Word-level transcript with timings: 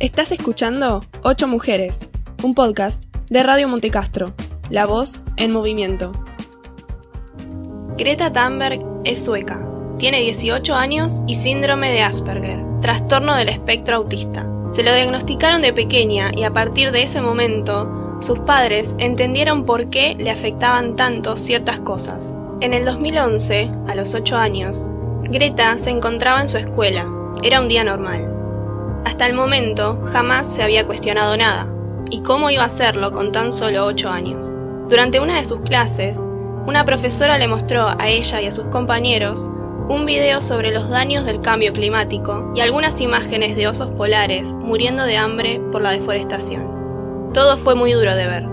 Estás 0.00 0.32
escuchando 0.32 1.02
Ocho 1.24 1.46
Mujeres, 1.46 2.08
un 2.42 2.54
podcast 2.54 3.04
de 3.28 3.42
Radio 3.42 3.68
Montecastro, 3.68 4.32
la 4.70 4.86
voz 4.86 5.22
en 5.36 5.52
movimiento. 5.52 6.10
Greta 7.98 8.32
Thunberg 8.32 8.80
es 9.04 9.22
sueca, 9.22 9.60
tiene 9.98 10.22
18 10.22 10.74
años 10.74 11.12
y 11.26 11.34
síndrome 11.34 11.92
de 11.92 12.00
Asperger, 12.00 12.64
trastorno 12.80 13.36
del 13.36 13.50
espectro 13.50 13.96
autista. 13.96 14.46
Se 14.72 14.82
lo 14.82 14.94
diagnosticaron 14.94 15.60
de 15.60 15.74
pequeña 15.74 16.30
y 16.34 16.44
a 16.44 16.50
partir 16.50 16.92
de 16.92 17.02
ese 17.02 17.20
momento 17.20 18.16
sus 18.22 18.38
padres 18.38 18.94
entendieron 18.96 19.66
por 19.66 19.90
qué 19.90 20.14
le 20.18 20.30
afectaban 20.30 20.96
tanto 20.96 21.36
ciertas 21.36 21.78
cosas. 21.80 22.34
En 22.62 22.72
el 22.72 22.86
2011, 22.86 23.70
a 23.86 23.94
los 23.94 24.14
8 24.14 24.34
años, 24.34 24.82
Greta 25.24 25.76
se 25.76 25.90
encontraba 25.90 26.40
en 26.40 26.48
su 26.48 26.56
escuela. 26.56 27.06
Era 27.42 27.60
un 27.60 27.68
día 27.68 27.84
normal. 27.84 28.39
Hasta 29.04 29.26
el 29.26 29.34
momento 29.34 29.98
jamás 30.12 30.46
se 30.46 30.62
había 30.62 30.86
cuestionado 30.86 31.36
nada, 31.36 31.66
y 32.10 32.22
cómo 32.22 32.50
iba 32.50 32.64
a 32.64 32.66
hacerlo 32.66 33.12
con 33.12 33.32
tan 33.32 33.52
solo 33.52 33.86
8 33.86 34.08
años. 34.10 34.44
Durante 34.88 35.20
una 35.20 35.36
de 35.36 35.44
sus 35.44 35.60
clases, 35.60 36.18
una 36.66 36.84
profesora 36.84 37.38
le 37.38 37.48
mostró 37.48 37.88
a 37.88 38.08
ella 38.08 38.42
y 38.42 38.46
a 38.46 38.52
sus 38.52 38.64
compañeros 38.66 39.40
un 39.88 40.06
video 40.06 40.40
sobre 40.40 40.70
los 40.70 40.88
daños 40.88 41.24
del 41.24 41.40
cambio 41.40 41.72
climático 41.72 42.52
y 42.54 42.60
algunas 42.60 43.00
imágenes 43.00 43.56
de 43.56 43.66
osos 43.66 43.88
polares 43.90 44.52
muriendo 44.52 45.04
de 45.04 45.16
hambre 45.16 45.60
por 45.72 45.82
la 45.82 45.90
deforestación. 45.90 47.30
Todo 47.32 47.56
fue 47.58 47.74
muy 47.74 47.92
duro 47.92 48.14
de 48.14 48.26
ver, 48.26 48.46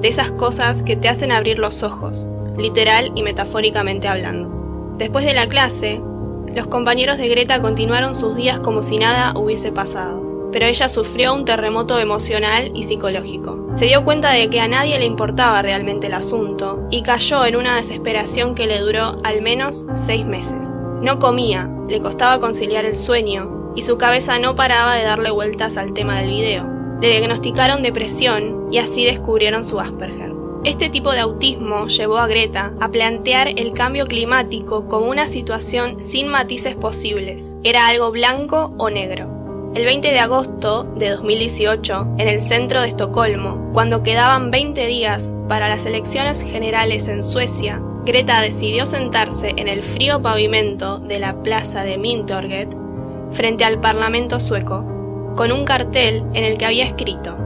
de 0.00 0.08
esas 0.08 0.30
cosas 0.32 0.82
que 0.82 0.96
te 0.96 1.08
hacen 1.08 1.32
abrir 1.32 1.58
los 1.58 1.82
ojos, 1.82 2.28
literal 2.58 3.12
y 3.14 3.22
metafóricamente 3.22 4.08
hablando. 4.08 4.50
Después 4.98 5.24
de 5.24 5.32
la 5.32 5.48
clase, 5.48 6.00
los 6.54 6.66
compañeros 6.66 7.18
de 7.18 7.28
Greta 7.28 7.62
continuaron 7.62 8.14
sus 8.14 8.36
días 8.36 8.58
como 8.60 8.82
si 8.82 8.98
nada 8.98 9.32
hubiese 9.38 9.72
pasado, 9.72 10.50
pero 10.52 10.66
ella 10.66 10.88
sufrió 10.88 11.34
un 11.34 11.44
terremoto 11.44 11.98
emocional 11.98 12.70
y 12.74 12.84
psicológico. 12.84 13.68
Se 13.74 13.86
dio 13.86 14.04
cuenta 14.04 14.32
de 14.32 14.50
que 14.50 14.60
a 14.60 14.68
nadie 14.68 14.98
le 14.98 15.06
importaba 15.06 15.62
realmente 15.62 16.08
el 16.08 16.14
asunto 16.14 16.86
y 16.90 17.02
cayó 17.02 17.46
en 17.46 17.56
una 17.56 17.76
desesperación 17.76 18.54
que 18.54 18.66
le 18.66 18.80
duró 18.80 19.18
al 19.24 19.40
menos 19.40 19.86
seis 19.94 20.26
meses. 20.26 20.68
No 21.00 21.18
comía, 21.18 21.70
le 21.88 22.00
costaba 22.00 22.38
conciliar 22.38 22.84
el 22.84 22.96
sueño 22.96 23.72
y 23.74 23.82
su 23.82 23.96
cabeza 23.96 24.38
no 24.38 24.54
paraba 24.54 24.94
de 24.94 25.04
darle 25.04 25.30
vueltas 25.30 25.76
al 25.76 25.94
tema 25.94 26.20
del 26.20 26.30
video. 26.30 26.66
Le 27.00 27.08
diagnosticaron 27.08 27.82
depresión 27.82 28.68
y 28.70 28.78
así 28.78 29.04
descubrieron 29.04 29.64
su 29.64 29.80
Asperger. 29.80 30.31
Este 30.64 30.90
tipo 30.90 31.10
de 31.10 31.18
autismo 31.18 31.88
llevó 31.88 32.18
a 32.18 32.28
Greta 32.28 32.72
a 32.80 32.88
plantear 32.88 33.48
el 33.48 33.72
cambio 33.72 34.06
climático 34.06 34.86
como 34.86 35.06
una 35.06 35.26
situación 35.26 36.00
sin 36.00 36.28
matices 36.28 36.76
posibles. 36.76 37.56
Era 37.64 37.88
algo 37.88 38.12
blanco 38.12 38.72
o 38.78 38.88
negro. 38.88 39.72
El 39.74 39.84
20 39.84 40.12
de 40.12 40.20
agosto 40.20 40.84
de 40.84 41.10
2018, 41.10 42.14
en 42.18 42.28
el 42.28 42.40
centro 42.40 42.80
de 42.80 42.88
Estocolmo, 42.88 43.72
cuando 43.72 44.04
quedaban 44.04 44.52
20 44.52 44.86
días 44.86 45.28
para 45.48 45.68
las 45.68 45.84
elecciones 45.84 46.40
generales 46.40 47.08
en 47.08 47.24
Suecia, 47.24 47.82
Greta 48.04 48.40
decidió 48.40 48.86
sentarse 48.86 49.50
en 49.56 49.66
el 49.66 49.82
frío 49.82 50.22
pavimento 50.22 50.98
de 50.98 51.18
la 51.18 51.42
plaza 51.42 51.82
de 51.82 51.98
Mintorget 51.98 52.68
frente 53.32 53.64
al 53.64 53.80
Parlamento 53.80 54.38
sueco, 54.38 54.84
con 55.34 55.50
un 55.50 55.64
cartel 55.64 56.22
en 56.34 56.44
el 56.44 56.56
que 56.56 56.66
había 56.66 56.84
escrito 56.84 57.36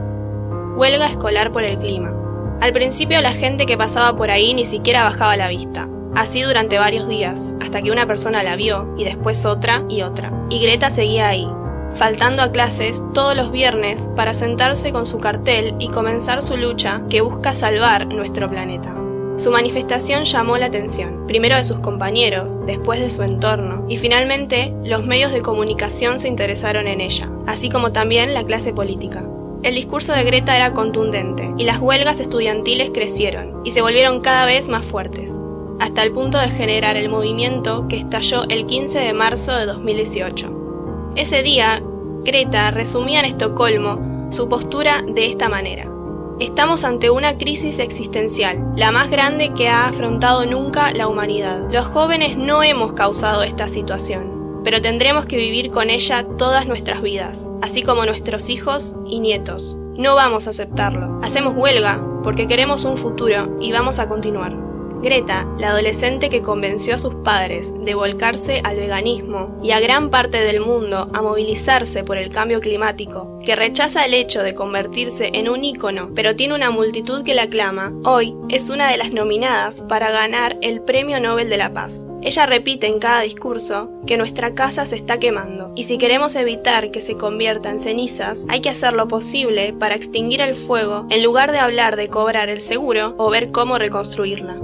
Huelga 0.75 1.07
escolar 1.07 1.51
por 1.51 1.63
el 1.63 1.79
clima. 1.79 2.16
Al 2.59 2.73
principio 2.73 3.21
la 3.21 3.33
gente 3.33 3.67
que 3.67 3.77
pasaba 3.77 4.17
por 4.17 4.31
ahí 4.31 4.53
ni 4.55 4.65
siquiera 4.65 5.03
bajaba 5.03 5.37
la 5.37 5.47
vista, 5.47 5.87
así 6.15 6.41
durante 6.41 6.79
varios 6.79 7.07
días, 7.07 7.55
hasta 7.61 7.83
que 7.83 7.91
una 7.91 8.07
persona 8.07 8.41
la 8.41 8.55
vio 8.55 8.95
y 8.97 9.03
después 9.03 9.45
otra 9.45 9.83
y 9.87 10.01
otra. 10.01 10.31
Y 10.49 10.59
Greta 10.59 10.89
seguía 10.89 11.27
ahí, 11.27 11.47
faltando 11.93 12.41
a 12.41 12.51
clases 12.51 13.01
todos 13.13 13.35
los 13.37 13.51
viernes 13.51 14.09
para 14.15 14.33
sentarse 14.33 14.91
con 14.91 15.05
su 15.05 15.19
cartel 15.19 15.75
y 15.77 15.89
comenzar 15.89 16.41
su 16.41 16.57
lucha 16.57 17.03
que 17.11 17.21
busca 17.21 17.53
salvar 17.53 18.07
nuestro 18.07 18.49
planeta. 18.49 18.91
Su 19.37 19.51
manifestación 19.51 20.23
llamó 20.23 20.57
la 20.57 20.65
atención, 20.65 21.27
primero 21.27 21.57
de 21.57 21.63
sus 21.63 21.79
compañeros, 21.81 22.65
después 22.65 22.99
de 22.99 23.11
su 23.11 23.21
entorno, 23.21 23.85
y 23.87 23.97
finalmente 23.97 24.73
los 24.83 25.05
medios 25.05 25.31
de 25.31 25.43
comunicación 25.43 26.19
se 26.19 26.27
interesaron 26.27 26.87
en 26.87 27.01
ella, 27.01 27.29
así 27.45 27.69
como 27.69 27.91
también 27.91 28.33
la 28.33 28.43
clase 28.43 28.73
política. 28.73 29.23
El 29.63 29.73
discurso 29.73 30.13
de 30.13 30.23
Greta 30.23 30.55
era 30.55 30.73
contundente 30.73 31.51
y 31.57 31.63
las 31.63 31.79
huelgas 31.79 32.19
estudiantiles 32.19 32.91
crecieron 32.93 33.61
y 33.63 33.71
se 33.71 33.81
volvieron 33.81 34.21
cada 34.21 34.45
vez 34.45 34.67
más 34.67 34.85
fuertes, 34.85 35.31
hasta 35.79 36.03
el 36.03 36.11
punto 36.11 36.37
de 36.37 36.49
generar 36.49 36.95
el 36.95 37.09
movimiento 37.09 37.87
que 37.87 37.97
estalló 37.97 38.43
el 38.49 38.67
15 38.67 38.99
de 38.99 39.13
marzo 39.13 39.55
de 39.55 39.65
2018. 39.65 41.13
Ese 41.15 41.41
día, 41.41 41.81
Greta 42.23 42.69
resumía 42.69 43.19
en 43.19 43.25
Estocolmo 43.25 44.29
su 44.31 44.47
postura 44.47 45.03
de 45.07 45.25
esta 45.25 45.49
manera. 45.49 45.89
Estamos 46.39 46.83
ante 46.83 47.09
una 47.09 47.39
crisis 47.39 47.79
existencial, 47.79 48.73
la 48.75 48.91
más 48.91 49.09
grande 49.09 49.53
que 49.57 49.69
ha 49.69 49.87
afrontado 49.87 50.45
nunca 50.45 50.93
la 50.93 51.07
humanidad. 51.07 51.61
Los 51.71 51.87
jóvenes 51.87 52.37
no 52.37 52.61
hemos 52.61 52.93
causado 52.93 53.41
esta 53.41 53.67
situación 53.69 54.36
pero 54.67 54.81
tendremos 54.81 55.25
que 55.27 55.37
vivir 55.37 55.71
con 55.71 55.89
ella 55.89 56.25
todas 56.37 56.67
nuestras 56.67 57.01
vidas, 57.01 57.49
así 57.61 57.83
como 57.83 58.05
nuestros 58.05 58.49
hijos 58.49 58.93
y 59.05 59.21
nietos. 59.21 59.77
No 59.95 60.13
vamos 60.13 60.45
a 60.45 60.49
aceptarlo. 60.49 61.21
Hacemos 61.23 61.55
huelga 61.55 62.05
porque 62.21 62.49
queremos 62.49 62.83
un 62.83 62.97
futuro 62.97 63.57
y 63.61 63.71
vamos 63.71 63.97
a 63.97 64.09
continuar. 64.09 64.53
Greta, 65.01 65.47
la 65.57 65.69
adolescente 65.69 66.27
que 66.27 66.41
convenció 66.41 66.95
a 66.95 66.97
sus 66.97 67.15
padres 67.23 67.73
de 67.85 67.93
volcarse 67.93 68.59
al 68.61 68.75
veganismo 68.75 69.57
y 69.63 69.71
a 69.71 69.79
gran 69.79 70.09
parte 70.09 70.41
del 70.41 70.59
mundo 70.59 71.09
a 71.13 71.21
movilizarse 71.21 72.03
por 72.03 72.17
el 72.17 72.29
cambio 72.29 72.59
climático, 72.59 73.39
que 73.45 73.55
rechaza 73.55 74.03
el 74.03 74.15
hecho 74.15 74.43
de 74.43 74.53
convertirse 74.53 75.29
en 75.33 75.47
un 75.47 75.63
ícono, 75.63 76.09
pero 76.13 76.35
tiene 76.35 76.55
una 76.55 76.71
multitud 76.71 77.23
que 77.23 77.35
la 77.35 77.43
aclama, 77.43 77.93
hoy 78.03 78.35
es 78.49 78.69
una 78.69 78.91
de 78.91 78.97
las 78.97 79.13
nominadas 79.13 79.81
para 79.83 80.11
ganar 80.11 80.57
el 80.61 80.81
Premio 80.81 81.21
Nobel 81.21 81.49
de 81.49 81.55
la 81.55 81.71
Paz. 81.71 82.06
Ella 82.21 82.45
repite 82.45 82.87
en 82.87 82.99
cada 82.99 83.21
discurso 83.21 83.89
que 84.05 84.17
nuestra 84.17 84.53
casa 84.53 84.85
se 84.85 84.95
está 84.95 85.19
quemando 85.19 85.71
y 85.75 85.83
si 85.83 85.97
queremos 85.97 86.35
evitar 86.35 86.91
que 86.91 87.01
se 87.01 87.15
convierta 87.15 87.69
en 87.69 87.79
cenizas, 87.79 88.45
hay 88.49 88.61
que 88.61 88.69
hacer 88.69 88.93
lo 88.93 89.07
posible 89.07 89.73
para 89.73 89.95
extinguir 89.95 90.41
el 90.41 90.55
fuego 90.55 91.05
en 91.09 91.23
lugar 91.23 91.51
de 91.51 91.59
hablar 91.59 91.95
de 91.95 92.09
cobrar 92.09 92.49
el 92.49 92.61
seguro 92.61 93.13
o 93.17 93.29
ver 93.29 93.51
cómo 93.51 93.77
reconstruirla. 93.77 94.57